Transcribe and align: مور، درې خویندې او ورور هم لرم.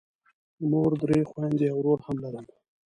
مور، 0.69 0.91
درې 1.03 1.19
خویندې 1.29 1.67
او 1.73 1.77
ورور 1.79 1.99
هم 2.05 2.15
لرم. 2.23 2.45